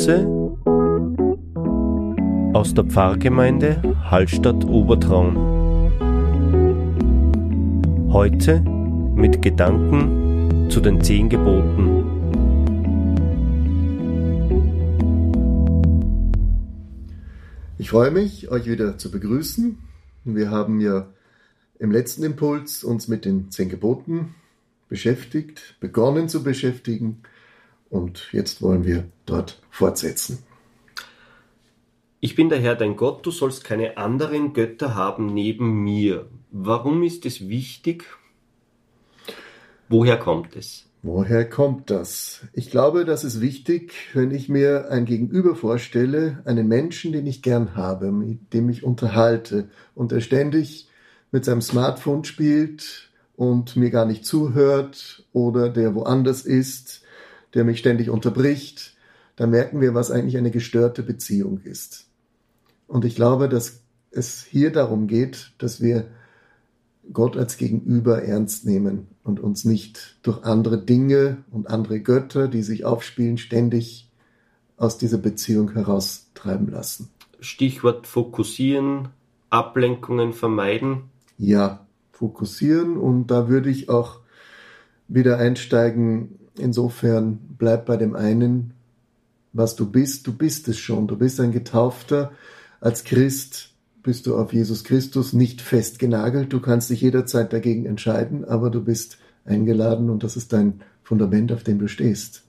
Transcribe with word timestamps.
Impulse 0.00 0.56
aus 2.54 2.72
der 2.74 2.84
Pfarrgemeinde 2.84 3.82
Hallstatt 4.10 4.64
Obertraun. 4.64 5.36
Heute 8.10 8.60
mit 9.14 9.42
Gedanken 9.42 10.70
zu 10.70 10.80
den 10.80 11.02
zehn 11.04 11.28
Geboten. 11.28 11.98
Ich 17.78 17.90
freue 17.90 18.10
mich, 18.10 18.50
euch 18.50 18.66
wieder 18.66 18.96
zu 18.96 19.10
begrüßen. 19.10 19.78
Wir 20.24 20.50
haben 20.50 20.80
ja 20.80 21.08
im 21.78 21.90
letzten 21.90 22.22
Impuls 22.22 22.84
uns 22.84 23.08
mit 23.08 23.26
den 23.26 23.50
zehn 23.50 23.68
Geboten 23.68 24.34
beschäftigt, 24.88 25.76
begonnen 25.80 26.28
zu 26.28 26.42
beschäftigen 26.42 27.22
und 27.90 28.28
jetzt 28.32 28.62
wollen 28.62 28.84
wir 28.84 29.04
dort 29.26 29.60
fortsetzen. 29.70 30.38
Ich 32.20 32.34
bin 32.34 32.48
der 32.48 32.60
Herr 32.60 32.76
dein 32.76 32.96
Gott, 32.96 33.24
du 33.24 33.30
sollst 33.30 33.64
keine 33.64 33.96
anderen 33.96 34.52
Götter 34.52 34.94
haben 34.94 35.32
neben 35.32 35.82
mir. 35.82 36.26
Warum 36.50 37.02
ist 37.02 37.26
es 37.26 37.48
wichtig? 37.48 38.04
Woher 39.88 40.18
kommt 40.18 40.54
es? 40.54 40.86
Woher 41.02 41.48
kommt 41.48 41.88
das? 41.88 42.42
Ich 42.52 42.70
glaube, 42.70 43.06
das 43.06 43.24
ist 43.24 43.40
wichtig, 43.40 43.94
wenn 44.12 44.32
ich 44.32 44.50
mir 44.50 44.90
ein 44.90 45.06
Gegenüber 45.06 45.56
vorstelle, 45.56 46.42
einen 46.44 46.68
Menschen, 46.68 47.12
den 47.12 47.26
ich 47.26 47.40
gern 47.40 47.74
habe, 47.74 48.12
mit 48.12 48.52
dem 48.52 48.68
ich 48.68 48.84
unterhalte 48.84 49.70
und 49.94 50.12
der 50.12 50.20
ständig 50.20 50.88
mit 51.32 51.46
seinem 51.46 51.62
Smartphone 51.62 52.24
spielt 52.24 53.10
und 53.34 53.76
mir 53.76 53.88
gar 53.88 54.04
nicht 54.04 54.26
zuhört 54.26 55.24
oder 55.32 55.70
der 55.70 55.94
woanders 55.94 56.42
ist, 56.42 56.99
der 57.54 57.64
mich 57.64 57.78
ständig 57.78 58.10
unterbricht, 58.10 58.96
dann 59.36 59.50
merken 59.50 59.80
wir, 59.80 59.94
was 59.94 60.10
eigentlich 60.10 60.36
eine 60.36 60.50
gestörte 60.50 61.02
Beziehung 61.02 61.60
ist. 61.64 62.06
Und 62.86 63.04
ich 63.04 63.14
glaube, 63.14 63.48
dass 63.48 63.80
es 64.10 64.44
hier 64.44 64.72
darum 64.72 65.06
geht, 65.06 65.52
dass 65.58 65.80
wir 65.80 66.08
Gott 67.12 67.36
als 67.36 67.56
Gegenüber 67.56 68.22
ernst 68.22 68.66
nehmen 68.66 69.08
und 69.24 69.40
uns 69.40 69.64
nicht 69.64 70.18
durch 70.22 70.44
andere 70.44 70.78
Dinge 70.78 71.38
und 71.50 71.68
andere 71.68 72.00
Götter, 72.00 72.48
die 72.48 72.62
sich 72.62 72.84
aufspielen, 72.84 73.38
ständig 73.38 74.08
aus 74.76 74.98
dieser 74.98 75.18
Beziehung 75.18 75.72
heraustreiben 75.72 76.68
lassen. 76.68 77.08
Stichwort 77.40 78.06
fokussieren, 78.06 79.08
Ablenkungen 79.50 80.32
vermeiden. 80.32 81.04
Ja, 81.38 81.86
fokussieren 82.12 82.96
und 82.96 83.28
da 83.28 83.48
würde 83.48 83.70
ich 83.70 83.88
auch 83.88 84.20
wieder 85.08 85.38
einsteigen. 85.38 86.39
Insofern 86.56 87.38
bleib 87.58 87.86
bei 87.86 87.96
dem 87.96 88.14
einen, 88.14 88.74
was 89.52 89.76
du 89.76 89.90
bist. 89.90 90.26
Du 90.26 90.32
bist 90.32 90.68
es 90.68 90.78
schon. 90.78 91.06
Du 91.06 91.16
bist 91.16 91.40
ein 91.40 91.52
Getaufter 91.52 92.32
als 92.80 93.04
Christ 93.04 93.70
bist 94.02 94.26
du 94.26 94.36
auf 94.36 94.52
Jesus 94.52 94.84
Christus 94.84 95.32
nicht 95.32 95.60
festgenagelt. 95.60 96.52
Du 96.52 96.60
kannst 96.60 96.90
dich 96.90 97.00
jederzeit 97.00 97.52
dagegen 97.52 97.86
entscheiden, 97.86 98.44
aber 98.44 98.70
du 98.70 98.82
bist 98.82 99.18
eingeladen 99.44 100.10
und 100.10 100.22
das 100.22 100.36
ist 100.36 100.52
dein 100.52 100.80
Fundament, 101.02 101.52
auf 101.52 101.62
dem 101.62 101.78
du 101.78 101.88
stehst. 101.88 102.44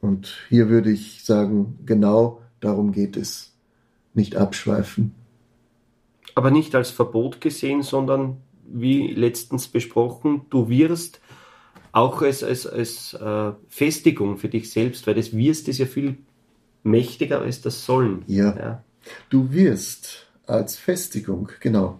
Und 0.00 0.38
hier 0.48 0.68
würde 0.68 0.90
ich 0.90 1.24
sagen, 1.24 1.78
genau 1.84 2.40
darum 2.60 2.92
geht 2.92 3.16
es. 3.16 3.52
Nicht 4.14 4.36
abschweifen. 4.36 5.14
Aber 6.34 6.50
nicht 6.50 6.74
als 6.74 6.90
Verbot 6.90 7.40
gesehen, 7.40 7.82
sondern 7.82 8.38
wie 8.66 9.12
letztens 9.12 9.68
besprochen, 9.68 10.42
du 10.50 10.68
wirst 10.68 11.20
auch 11.96 12.20
als, 12.20 12.44
als, 12.44 12.66
als 12.66 13.14
äh, 13.14 13.52
Festigung 13.70 14.36
für 14.36 14.50
dich 14.50 14.70
selbst, 14.70 15.06
weil 15.06 15.14
das 15.14 15.34
Wirst 15.34 15.66
ist 15.66 15.78
ja 15.78 15.86
viel 15.86 16.18
mächtiger 16.82 17.40
als 17.40 17.62
das 17.62 17.86
Sollen. 17.86 18.22
Ja. 18.26 18.54
ja. 18.54 18.84
Du 19.30 19.50
wirst 19.50 20.26
als 20.46 20.76
Festigung, 20.76 21.50
genau. 21.58 21.98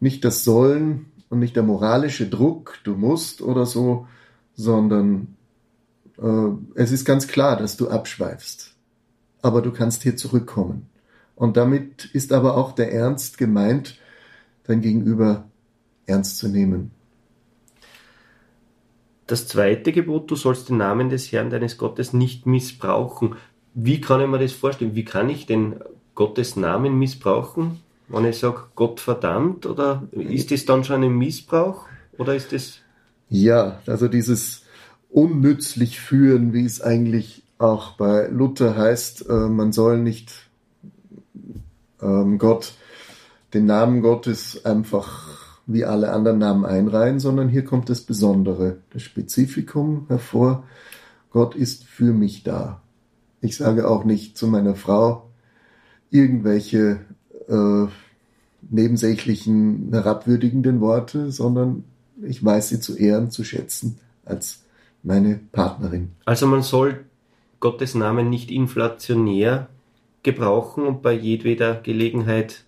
Nicht 0.00 0.24
das 0.24 0.42
Sollen 0.42 1.06
und 1.28 1.38
nicht 1.38 1.54
der 1.54 1.62
moralische 1.62 2.28
Druck, 2.28 2.78
du 2.82 2.96
musst 2.96 3.40
oder 3.40 3.66
so, 3.66 4.08
sondern 4.56 5.36
äh, 6.18 6.48
es 6.74 6.90
ist 6.90 7.04
ganz 7.04 7.28
klar, 7.28 7.56
dass 7.56 7.76
du 7.76 7.88
abschweifst. 7.88 8.74
Aber 9.42 9.62
du 9.62 9.70
kannst 9.70 10.02
hier 10.02 10.16
zurückkommen. 10.16 10.88
Und 11.36 11.56
damit 11.56 12.06
ist 12.06 12.32
aber 12.32 12.56
auch 12.56 12.72
der 12.72 12.92
Ernst 12.92 13.38
gemeint, 13.38 13.96
dein 14.64 14.80
Gegenüber 14.80 15.44
ernst 16.06 16.38
zu 16.38 16.48
nehmen. 16.48 16.90
Das 19.30 19.46
zweite 19.46 19.92
Gebot, 19.92 20.28
du 20.28 20.34
sollst 20.34 20.70
den 20.70 20.78
Namen 20.78 21.08
des 21.08 21.30
Herrn 21.30 21.50
deines 21.50 21.78
Gottes 21.78 22.12
nicht 22.12 22.46
missbrauchen. 22.46 23.36
Wie 23.74 24.00
kann 24.00 24.20
ich 24.20 24.26
mir 24.26 24.40
das 24.40 24.50
vorstellen? 24.50 24.96
Wie 24.96 25.04
kann 25.04 25.30
ich 25.30 25.46
denn 25.46 25.76
Gottes 26.16 26.56
Namen 26.56 26.98
missbrauchen? 26.98 27.78
Wenn 28.08 28.24
ich 28.24 28.40
sage, 28.40 28.64
Gott 28.74 28.98
verdammt, 28.98 29.66
oder 29.66 30.02
ist 30.10 30.50
das 30.50 30.64
dann 30.64 30.82
schon 30.82 31.04
ein 31.04 31.12
Missbrauch? 31.12 31.84
Oder 32.18 32.34
ist 32.34 32.52
das. 32.52 32.78
Ja, 33.28 33.80
also 33.86 34.08
dieses 34.08 34.64
unnützlich 35.10 36.00
führen, 36.00 36.52
wie 36.52 36.64
es 36.64 36.80
eigentlich 36.80 37.44
auch 37.58 37.92
bei 37.92 38.26
Luther 38.26 38.76
heißt, 38.76 39.28
äh, 39.28 39.32
man 39.32 39.70
soll 39.70 39.98
nicht 39.98 40.32
ähm, 42.02 42.38
Gott, 42.38 42.72
den 43.54 43.66
Namen 43.66 44.02
Gottes 44.02 44.64
einfach 44.64 45.39
wie 45.72 45.84
alle 45.84 46.12
anderen 46.12 46.38
Namen 46.38 46.64
einreihen, 46.64 47.20
sondern 47.20 47.48
hier 47.48 47.64
kommt 47.64 47.88
das 47.88 48.00
Besondere, 48.00 48.78
das 48.92 49.02
Spezifikum 49.02 50.06
hervor. 50.08 50.64
Gott 51.30 51.54
ist 51.54 51.84
für 51.84 52.12
mich 52.12 52.42
da. 52.42 52.82
Ich 53.40 53.56
sage 53.56 53.88
auch 53.88 54.04
nicht 54.04 54.36
zu 54.36 54.46
meiner 54.46 54.74
Frau 54.74 55.30
irgendwelche 56.10 57.00
äh, 57.48 57.86
nebensächlichen, 58.68 59.88
herabwürdigenden 59.92 60.80
Worte, 60.80 61.30
sondern 61.30 61.84
ich 62.22 62.44
weiß 62.44 62.68
sie 62.68 62.80
zu 62.80 62.96
ehren, 62.96 63.30
zu 63.30 63.44
schätzen 63.44 63.98
als 64.24 64.64
meine 65.02 65.40
Partnerin. 65.52 66.10
Also 66.24 66.46
man 66.46 66.62
soll 66.62 67.04
Gottes 67.60 67.94
Namen 67.94 68.28
nicht 68.28 68.50
inflationär 68.50 69.68
gebrauchen 70.22 70.84
und 70.84 71.02
bei 71.02 71.12
jedweder 71.12 71.74
Gelegenheit 71.76 72.64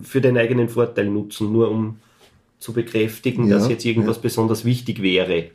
für 0.00 0.20
den 0.20 0.38
eigenen 0.38 0.68
Vorteil 0.68 1.08
nutzen, 1.08 1.52
nur 1.52 1.70
um 1.70 1.98
zu 2.62 2.72
bekräftigen, 2.72 3.48
ja, 3.48 3.56
dass 3.56 3.68
jetzt 3.68 3.84
irgendwas 3.84 4.16
ja. 4.16 4.22
besonders 4.22 4.64
wichtig 4.64 5.02
wäre. 5.02 5.50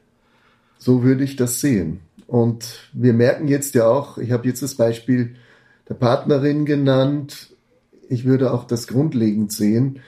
So 0.77 1.03
würde 1.03 1.23
ich 1.23 1.35
das 1.37 1.61
sehen. 1.61 2.01
Und 2.27 2.89
wir 2.91 3.13
merken 3.13 3.47
jetzt 3.47 3.73
ja 3.75 3.87
auch, 3.87 4.17
ich 4.17 4.31
habe 4.31 4.47
jetzt 4.47 4.61
das 4.61 4.75
Beispiel 4.75 5.35
der 5.87 5.93
Partnerin 5.93 6.65
genannt, 6.65 7.55
ich 8.09 8.25
würde 8.25 8.53
auch 8.53 8.65
das 8.65 8.87
grundlegend 8.87 9.51
sehen, 9.51 9.99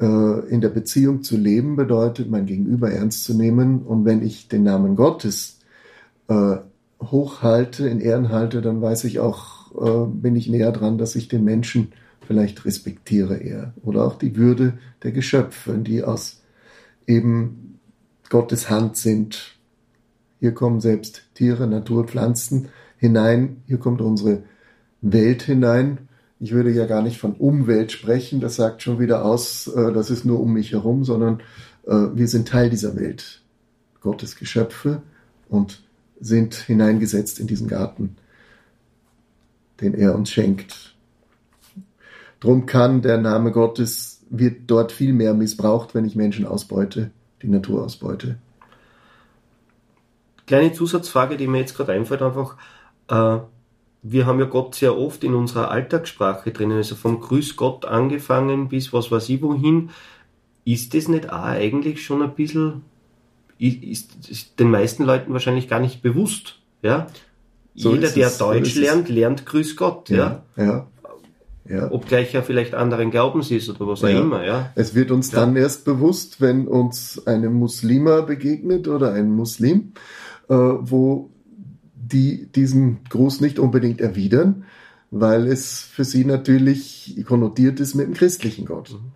äh, 0.00 0.48
in 0.48 0.62
der 0.62 0.70
Beziehung 0.70 1.22
zu 1.22 1.36
leben 1.36 1.76
bedeutet, 1.76 2.30
mein 2.30 2.46
Gegenüber 2.46 2.90
ernst 2.90 3.24
zu 3.24 3.34
nehmen. 3.34 3.82
Und 3.82 4.06
wenn 4.06 4.22
ich 4.22 4.48
den 4.48 4.62
Namen 4.62 4.96
Gottes 4.96 5.58
äh, 6.28 6.56
hochhalte, 7.02 7.86
in 7.86 8.00
Ehren 8.00 8.30
halte, 8.30 8.62
dann 8.62 8.80
weiß 8.80 9.04
ich 9.04 9.20
auch, 9.20 9.59
äh, 9.78 10.06
bin 10.06 10.36
ich 10.36 10.48
näher 10.48 10.72
dran, 10.72 10.98
dass 10.98 11.16
ich 11.16 11.28
den 11.28 11.44
Menschen 11.44 11.92
vielleicht 12.26 12.64
respektiere 12.64 13.38
eher. 13.38 13.74
Oder 13.82 14.04
auch 14.04 14.16
die 14.16 14.36
Würde 14.36 14.78
der 15.02 15.12
Geschöpfe, 15.12 15.78
die 15.78 16.02
aus 16.02 16.42
eben 17.06 17.78
Gottes 18.28 18.70
Hand 18.70 18.96
sind, 18.96 19.58
hier 20.40 20.54
kommen 20.54 20.80
selbst 20.80 21.22
Tiere, 21.34 21.66
Natur, 21.66 22.08
Pflanzen 22.08 22.68
hinein. 22.96 23.62
Hier 23.66 23.78
kommt 23.78 24.00
unsere 24.00 24.42
Welt 25.02 25.42
hinein. 25.42 26.08
Ich 26.40 26.52
würde 26.52 26.70
ja 26.70 26.86
gar 26.86 27.02
nicht 27.02 27.18
von 27.18 27.34
Umwelt 27.34 27.92
sprechen. 27.92 28.40
Das 28.40 28.56
sagt 28.56 28.82
schon 28.82 28.98
wieder 28.98 29.24
aus, 29.24 29.66
äh, 29.68 29.92
das 29.92 30.10
ist 30.10 30.24
nur 30.24 30.40
um 30.40 30.54
mich 30.54 30.72
herum, 30.72 31.04
sondern 31.04 31.40
äh, 31.86 32.06
wir 32.14 32.26
sind 32.26 32.48
Teil 32.48 32.70
dieser 32.70 32.96
Welt. 32.96 33.42
Gottes 34.00 34.36
Geschöpfe 34.36 35.02
und 35.50 35.82
sind 36.20 36.54
hineingesetzt 36.54 37.38
in 37.38 37.46
diesen 37.46 37.68
Garten, 37.68 38.16
den 39.80 39.94
er 39.94 40.14
uns 40.14 40.30
schenkt. 40.30 40.94
Drum 42.40 42.66
kann 42.66 43.02
der 43.02 43.18
Name 43.18 43.52
Gottes, 43.52 44.24
wird 44.30 44.62
dort 44.70 44.92
viel 44.92 45.12
mehr 45.12 45.34
missbraucht, 45.34 45.94
wenn 45.94 46.04
ich 46.04 46.16
Menschen 46.16 46.46
ausbeute, 46.46 47.10
die 47.42 47.48
Natur 47.48 47.84
ausbeute. 47.84 48.38
Kleine 50.46 50.72
Zusatzfrage, 50.72 51.36
die 51.36 51.46
mir 51.46 51.58
jetzt 51.58 51.76
gerade 51.76 51.92
einfällt, 51.92 52.22
einfach, 52.22 52.56
äh, 53.08 53.38
wir 54.02 54.26
haben 54.26 54.40
ja 54.40 54.46
Gott 54.46 54.74
sehr 54.74 54.96
oft 54.96 55.22
in 55.24 55.34
unserer 55.34 55.70
Alltagssprache 55.70 56.50
drinnen, 56.50 56.78
also 56.78 56.94
vom 56.94 57.20
Grüß 57.20 57.56
Gott 57.56 57.84
angefangen 57.84 58.68
bis 58.68 58.92
was 58.92 59.10
weiß 59.10 59.28
ich 59.28 59.42
wohin. 59.42 59.90
Ist 60.64 60.94
das 60.94 61.08
nicht 61.08 61.30
auch 61.30 61.44
eigentlich 61.44 62.04
schon 62.04 62.22
ein 62.22 62.34
bisschen, 62.34 62.82
ist, 63.58 64.28
ist 64.28 64.58
den 64.58 64.70
meisten 64.70 65.04
Leuten 65.04 65.32
wahrscheinlich 65.32 65.68
gar 65.68 65.80
nicht 65.80 66.02
bewusst, 66.02 66.58
ja? 66.82 67.06
So 67.74 67.94
Jeder, 67.94 68.08
der 68.08 68.30
Deutsch 68.30 68.74
so 68.74 68.80
lernt, 68.80 69.08
lernt 69.08 69.46
Grüß 69.46 69.76
Gott, 69.76 70.10
ja. 70.10 70.42
ja. 70.56 70.86
ja. 71.68 71.90
Obgleich 71.90 72.34
er 72.34 72.42
vielleicht 72.42 72.74
anderen 72.74 73.10
Glaubens 73.10 73.50
ist 73.50 73.68
oder 73.68 73.86
was 73.86 74.02
auch 74.02 74.08
immer. 74.08 74.44
Ja. 74.44 74.72
Es 74.74 74.94
wird 74.94 75.10
uns 75.10 75.30
dann 75.30 75.56
erst 75.56 75.84
bewusst, 75.84 76.40
wenn 76.40 76.66
uns 76.66 77.26
eine 77.26 77.48
Muslima 77.48 78.22
begegnet 78.22 78.88
oder 78.88 79.12
ein 79.12 79.30
Muslim, 79.30 79.92
äh, 80.48 80.54
wo 80.54 81.30
die 81.94 82.50
diesen 82.50 83.04
Gruß 83.08 83.40
nicht 83.40 83.58
unbedingt 83.58 84.00
erwidern, 84.00 84.64
weil 85.10 85.46
es 85.46 85.80
für 85.80 86.04
sie 86.04 86.24
natürlich 86.24 87.24
konnotiert 87.26 87.80
ist 87.80 87.94
mit 87.94 88.06
dem 88.06 88.14
christlichen 88.14 88.66
Gott. 88.66 88.90
Mhm. 88.90 89.12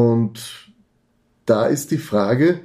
Und 0.00 0.68
da 1.46 1.66
ist 1.66 1.90
die 1.90 1.98
Frage, 1.98 2.60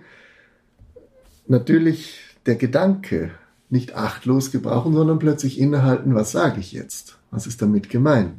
natürlich 1.48 2.20
der 2.46 2.56
Gedanke, 2.56 3.32
nicht 3.74 3.96
achtlos 3.96 4.52
gebrauchen, 4.52 4.94
sondern 4.94 5.18
plötzlich 5.18 5.60
innehalten, 5.60 6.14
was 6.14 6.32
sage 6.32 6.60
ich 6.60 6.72
jetzt? 6.72 7.18
Was 7.32 7.48
ist 7.48 7.62
damit 7.62 7.90
gemeint? 7.90 8.34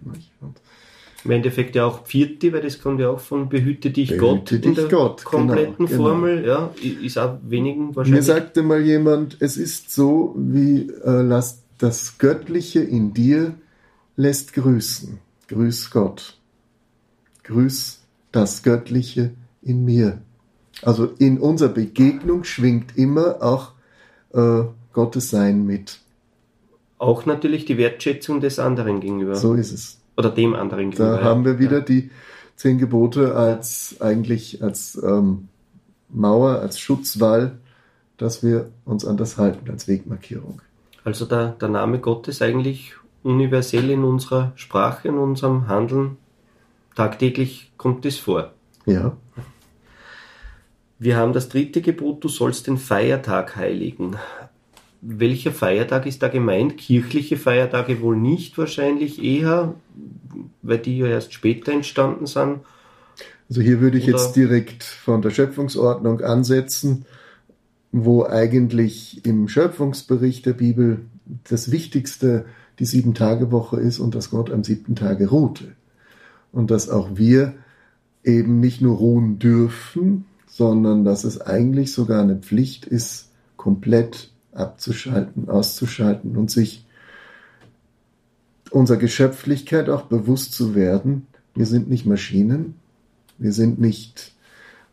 Im 1.24 1.30
Endeffekt 1.30 1.74
ja 1.74 1.84
auch 1.86 2.06
vierte, 2.06 2.52
weil 2.52 2.62
das 2.62 2.80
kommt 2.80 3.00
ja 3.00 3.08
auch 3.08 3.18
von 3.18 3.48
behüte 3.48 3.90
dich 3.90 4.10
behüte 4.10 4.24
Gott 4.24 4.50
dich 4.52 4.64
in 4.64 4.74
der 4.76 4.88
Gott, 4.88 5.24
kompletten 5.24 5.86
genau, 5.86 6.02
Formel, 6.02 6.42
genau. 6.42 6.70
ja, 6.80 6.90
ist 7.02 7.18
auch 7.18 7.38
wenigen 7.42 7.96
wahrscheinlich. 7.96 8.20
Mir 8.20 8.22
sagte 8.22 8.62
mal 8.62 8.80
jemand, 8.80 9.36
es 9.40 9.56
ist 9.56 9.90
so, 9.90 10.36
wie 10.38 10.88
äh, 11.04 11.22
lass 11.22 11.64
das 11.78 12.18
Göttliche 12.18 12.80
in 12.80 13.12
dir 13.12 13.54
lässt 14.14 14.52
grüßen. 14.52 15.18
Grüß 15.48 15.90
Gott. 15.90 16.38
Grüß 17.42 18.02
das 18.30 18.62
Göttliche 18.62 19.32
in 19.62 19.84
mir. 19.84 20.22
Also 20.82 21.06
in 21.18 21.38
unserer 21.38 21.70
Begegnung 21.70 22.44
schwingt 22.44 22.96
immer 22.96 23.42
auch 23.42 23.72
äh, 24.32 24.64
Gottes 24.94 25.30
Sein 25.30 25.66
mit. 25.66 26.00
Auch 26.98 27.26
natürlich 27.26 27.66
die 27.66 27.76
Wertschätzung 27.76 28.40
des 28.40 28.58
anderen 28.58 29.00
gegenüber. 29.00 29.34
So 29.34 29.54
ist 29.54 29.72
es. 29.72 30.00
Oder 30.16 30.30
dem 30.30 30.54
anderen 30.54 30.90
gegenüber. 30.90 31.18
Da 31.18 31.24
haben 31.24 31.44
wir 31.44 31.58
wieder 31.58 31.78
ja. 31.78 31.84
die 31.84 32.10
zehn 32.56 32.78
Gebote 32.78 33.34
als 33.34 33.96
eigentlich 34.00 34.62
als 34.62 35.00
ähm, 35.02 35.48
Mauer, 36.08 36.60
als 36.60 36.78
Schutzwall, 36.78 37.58
dass 38.16 38.42
wir 38.42 38.70
uns 38.84 39.04
an 39.04 39.16
das 39.16 39.36
halten, 39.36 39.70
als 39.70 39.88
Wegmarkierung. 39.88 40.62
Also 41.02 41.26
der, 41.26 41.48
der 41.48 41.68
Name 41.68 41.98
Gottes 41.98 42.40
eigentlich 42.40 42.94
universell 43.22 43.90
in 43.90 44.04
unserer 44.04 44.52
Sprache, 44.54 45.08
in 45.08 45.18
unserem 45.18 45.66
Handeln. 45.66 46.16
Tagtäglich 46.94 47.72
kommt 47.76 48.06
es 48.06 48.18
vor. 48.18 48.52
Ja. 48.86 49.16
Wir 50.98 51.16
haben 51.16 51.32
das 51.32 51.48
dritte 51.48 51.82
Gebot, 51.82 52.22
du 52.22 52.28
sollst 52.28 52.68
den 52.68 52.78
Feiertag 52.78 53.56
heiligen. 53.56 54.16
Welcher 55.06 55.52
Feiertag 55.52 56.06
ist 56.06 56.22
da 56.22 56.28
gemeint? 56.28 56.78
Kirchliche 56.78 57.36
Feiertage 57.36 58.00
wohl 58.00 58.16
nicht 58.16 58.56
wahrscheinlich 58.56 59.22
eher, 59.22 59.74
weil 60.62 60.78
die 60.78 60.96
ja 60.98 61.06
erst 61.06 61.34
später 61.34 61.72
entstanden 61.72 62.26
sind. 62.26 62.60
Also 63.48 63.60
hier 63.60 63.80
würde 63.80 63.98
ich 63.98 64.08
Oder- 64.08 64.16
jetzt 64.16 64.34
direkt 64.34 64.82
von 64.82 65.20
der 65.20 65.30
Schöpfungsordnung 65.30 66.22
ansetzen, 66.22 67.04
wo 67.92 68.24
eigentlich 68.24 69.24
im 69.26 69.46
Schöpfungsbericht 69.46 70.46
der 70.46 70.54
Bibel 70.54 71.04
das 71.48 71.70
Wichtigste 71.70 72.46
die 72.78 72.86
Sieben-Tage-Woche 72.86 73.78
ist 73.78 73.98
und 73.98 74.14
dass 74.14 74.30
Gott 74.30 74.50
am 74.50 74.64
siebten 74.64 74.96
Tage 74.96 75.28
ruhte. 75.28 75.72
Und 76.50 76.70
dass 76.70 76.88
auch 76.88 77.10
wir 77.14 77.54
eben 78.24 78.58
nicht 78.58 78.80
nur 78.80 78.96
ruhen 78.96 79.38
dürfen, 79.38 80.24
sondern 80.46 81.04
dass 81.04 81.24
es 81.24 81.40
eigentlich 81.40 81.92
sogar 81.92 82.22
eine 82.22 82.36
Pflicht 82.36 82.86
ist, 82.86 83.30
komplett 83.56 84.30
abzuschalten, 84.54 85.48
auszuschalten 85.48 86.36
und 86.36 86.50
sich 86.50 86.84
unserer 88.70 88.98
Geschöpflichkeit 88.98 89.88
auch 89.88 90.02
bewusst 90.02 90.52
zu 90.52 90.74
werden. 90.74 91.26
Wir 91.54 91.66
sind 91.66 91.88
nicht 91.88 92.06
Maschinen, 92.06 92.74
wir 93.38 93.52
sind 93.52 93.80
nicht, 93.80 94.32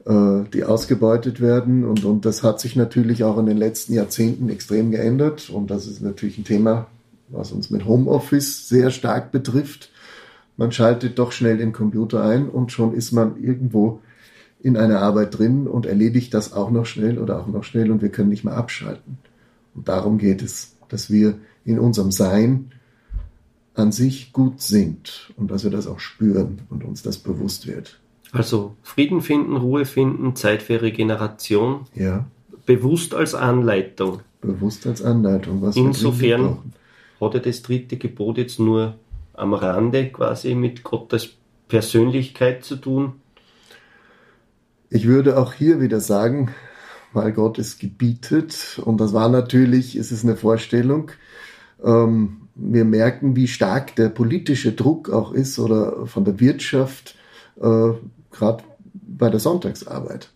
äh, 0.06 0.44
die 0.54 0.63
ausgebeutet 0.63 1.42
werden. 1.42 1.84
Und, 1.84 2.06
und 2.06 2.25
das 2.25 2.44
hat 2.44 2.60
sich 2.60 2.75
natürlich 2.75 3.24
auch 3.24 3.38
in 3.38 3.46
den 3.46 3.58
letzten 3.58 3.94
Jahrzehnten 3.94 4.50
extrem 4.50 4.92
geändert. 4.92 5.50
Und 5.50 5.72
das 5.72 5.88
ist 5.88 6.02
natürlich 6.02 6.38
ein 6.38 6.44
Thema, 6.44 6.88
was 7.30 7.52
uns 7.52 7.69
mit 7.69 7.86
Homeoffice 7.86 8.68
sehr 8.68 8.92
stark 8.92 9.31
betrifft. 9.31 9.90
Man 10.57 10.72
schaltet 10.72 11.18
doch 11.18 11.31
schnell 11.31 11.57
den 11.57 11.72
Computer 11.72 12.24
ein 12.24 12.50
und 12.50 12.72
schon 12.72 12.94
ist 12.94 13.12
man 13.12 13.42
irgendwo 13.42 14.00
in 14.62 14.78
einer 14.78 15.00
Arbeit 15.00 15.38
drin 15.40 15.68
und 15.68 15.88
erledigt 15.88 16.36
das 16.36 16.54
auch 16.54 16.69
noch 16.69 16.86
schnell 16.86 17.18
oder 17.18 17.40
auch 17.40 17.48
noch 17.48 17.64
schnell 17.64 17.90
und 17.90 18.04
wir 18.04 18.10
können 18.10 18.30
nicht 18.30 18.44
mehr 18.44 18.56
abschalten. 18.56 19.18
Und 19.75 19.88
darum 19.88 20.18
geht 20.18 20.41
es, 20.41 20.75
dass 20.89 21.09
wir 21.09 21.38
in 21.65 21.79
unserem 21.79 22.12
Sein 22.12 22.71
an 23.73 23.91
sich 23.91 24.33
gut 24.33 24.62
sind 24.62 25.31
und 25.38 25.50
dass 25.50 25.63
wir 25.63 25.71
das 25.71 25.88
auch 25.88 26.00
spüren 26.00 26.62
und 26.69 26.83
uns 26.83 27.01
das 27.03 27.18
bewusst 27.18 27.68
wird. 27.68 28.00
Also 28.33 28.75
Frieden 28.83 29.21
finden, 29.21 29.56
Ruhe 29.57 29.85
finden, 29.85 30.35
Zeit 30.35 30.62
für 30.62 30.81
Regeneration, 30.81 31.85
Ja, 31.94 32.25
bewusst 32.65 33.13
als 33.13 33.33
Anleitung. 33.35 34.21
bewusst 34.41 34.88
als 34.88 35.01
Anleitung, 35.01 35.62
was 35.62 35.75
Insofern 35.75 36.57
hat 37.19 37.33
ja 37.33 37.39
das 37.39 37.62
dritte 37.62 37.97
Gebot 37.97 38.38
jetzt 38.38 38.59
nur 38.59 38.95
am 39.33 39.53
Rande 39.53 40.09
quasi 40.09 40.56
mit 40.56 40.83
Gottes 40.83 41.29
Persönlichkeit 41.68 42.63
zu 42.65 42.75
tun. 42.75 43.13
Ich 44.89 45.07
würde 45.07 45.38
auch 45.38 45.53
hier 45.53 45.79
wieder 45.79 46.00
sagen, 46.01 46.51
weil 47.13 47.31
Gott 47.31 47.60
es 47.60 47.78
gebietet, 47.80 48.81
und 48.84 49.00
das 49.00 49.13
war 49.13 49.30
natürlich, 49.30 49.96
es 49.96 50.12
ist 50.12 50.24
eine 50.24 50.36
Vorstellung, 50.36 51.12
ähm, 51.84 52.38
wir 52.56 52.86
merken, 52.86 53.36
wie 53.36 53.48
stark 53.48 53.96
der 53.96 54.10
politische 54.10 54.74
Druck 54.74 55.10
auch 55.10 55.34
ist 55.34 55.58
oder 55.58 56.06
von 56.06 56.25
der 56.25 56.40
Wirtschaft, 56.40 57.16
äh, 57.60 57.92
gerade 58.31 58.63
bei 58.94 59.30
der 59.30 59.40
Sonntagsarbeit. 59.40 60.31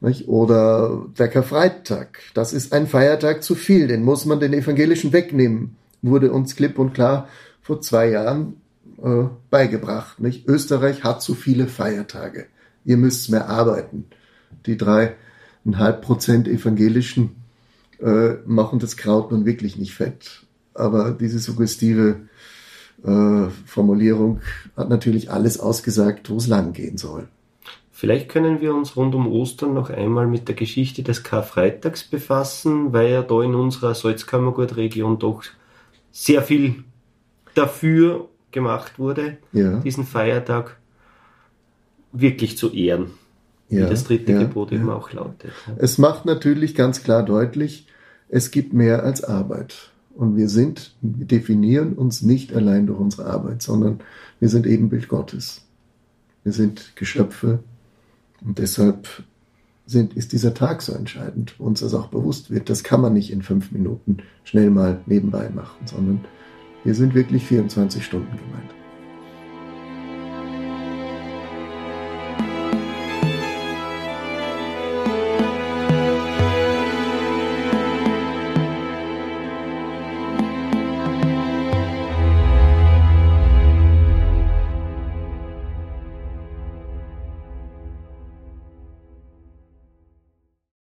Nicht? 0.00 0.28
Oder 0.28 1.06
der 1.18 1.28
Karfreitag, 1.28 2.20
das 2.34 2.52
ist 2.52 2.72
ein 2.72 2.86
Feiertag 2.86 3.42
zu 3.42 3.54
viel, 3.54 3.88
den 3.88 4.04
muss 4.04 4.26
man 4.26 4.38
den 4.38 4.52
Evangelischen 4.52 5.12
wegnehmen, 5.12 5.76
wurde 6.02 6.30
uns 6.30 6.54
klipp 6.54 6.78
und 6.78 6.94
klar 6.94 7.28
vor 7.62 7.80
zwei 7.80 8.10
Jahren 8.10 8.60
äh, 9.02 9.24
beigebracht. 9.50 10.20
Nicht? 10.20 10.46
Österreich 10.46 11.02
hat 11.02 11.22
zu 11.22 11.34
viele 11.34 11.66
Feiertage 11.66 12.46
ihr 12.88 12.96
müsst 12.96 13.30
mehr 13.30 13.48
arbeiten. 13.48 14.06
Die 14.64 14.78
dreieinhalb 15.72 16.02
Prozent 16.02 16.48
Evangelischen 16.48 17.36
äh, 18.00 18.34
machen 18.46 18.78
das 18.78 18.96
Kraut 18.96 19.30
nun 19.30 19.44
wirklich 19.44 19.76
nicht 19.76 19.94
fett. 19.94 20.46
Aber 20.74 21.10
diese 21.10 21.38
suggestive 21.38 22.28
äh, 23.04 23.48
Formulierung 23.66 24.40
hat 24.76 24.88
natürlich 24.88 25.30
alles 25.30 25.58
ausgesagt, 25.58 26.30
wo 26.30 26.36
es 26.36 26.46
lang 26.46 26.72
gehen 26.72 26.98
soll. 26.98 27.28
Vielleicht 27.90 28.28
können 28.28 28.60
wir 28.60 28.74
uns 28.74 28.96
rund 28.96 29.14
um 29.16 29.26
Ostern 29.26 29.74
noch 29.74 29.90
einmal 29.90 30.28
mit 30.28 30.46
der 30.46 30.54
Geschichte 30.54 31.02
des 31.02 31.24
Karfreitags 31.24 32.04
befassen, 32.04 32.92
weil 32.92 33.10
ja 33.10 33.22
da 33.22 33.42
in 33.42 33.56
unserer 33.56 33.94
Salzkammergurtregion 33.94 35.18
doch 35.18 35.42
sehr 36.12 36.42
viel 36.42 36.84
dafür 37.54 38.28
gemacht 38.52 39.00
wurde, 39.00 39.38
Ja, 39.52 39.80
diesen 39.80 40.04
Feiertag 40.04 40.78
wirklich 42.12 42.56
zu 42.56 42.72
ehren, 42.72 43.10
ja, 43.68 43.86
wie 43.86 43.90
das 43.90 44.04
dritte 44.04 44.32
ja, 44.32 44.38
Gebot 44.40 44.70
ja. 44.70 44.78
eben 44.78 44.90
auch 44.90 45.12
lautet. 45.12 45.52
Es 45.76 45.98
macht 45.98 46.24
natürlich 46.24 46.74
ganz 46.74 47.02
klar 47.02 47.22
deutlich, 47.22 47.86
es 48.28 48.50
gibt 48.50 48.72
mehr 48.72 49.02
als 49.02 49.24
Arbeit. 49.24 49.90
Und 50.14 50.36
wir 50.36 50.48
sind, 50.48 50.94
wir 51.00 51.26
definieren 51.26 51.92
uns 51.92 52.22
nicht 52.22 52.52
allein 52.54 52.86
durch 52.86 52.98
unsere 52.98 53.26
Arbeit, 53.26 53.62
sondern 53.62 54.00
wir 54.40 54.48
sind 54.48 54.66
Ebenbild 54.66 55.08
Gottes. 55.08 55.62
Wir 56.42 56.52
sind 56.52 56.96
Geschöpfe 56.96 57.60
und 58.44 58.58
deshalb 58.58 59.06
sind, 59.86 60.14
ist 60.14 60.32
dieser 60.32 60.54
Tag 60.54 60.82
so 60.82 60.92
entscheidend, 60.92 61.54
wo 61.58 61.64
uns 61.64 61.80
das 61.80 61.94
auch 61.94 62.08
bewusst 62.08 62.50
wird. 62.50 62.68
Das 62.68 62.82
kann 62.82 63.00
man 63.00 63.14
nicht 63.14 63.30
in 63.32 63.42
fünf 63.42 63.70
Minuten 63.72 64.18
schnell 64.44 64.70
mal 64.70 65.00
nebenbei 65.06 65.50
machen, 65.50 65.86
sondern 65.86 66.24
wir 66.84 66.94
sind 66.94 67.14
wirklich 67.14 67.44
24 67.44 68.04
Stunden 68.04 68.36
gemeint. 68.36 68.77